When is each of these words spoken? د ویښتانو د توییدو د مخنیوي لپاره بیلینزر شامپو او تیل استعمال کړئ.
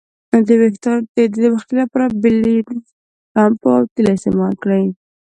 د 0.47 0.49
ویښتانو 0.61 1.01
د 1.05 1.07
توییدو 1.13 1.37
د 1.43 1.45
مخنیوي 1.55 1.81
لپاره 1.85 2.05
بیلینزر 2.21 2.79
شامپو 3.33 3.67
او 3.77 3.83
تیل 3.93 4.07
استعمال 4.13 4.53
کړئ. 4.63 4.83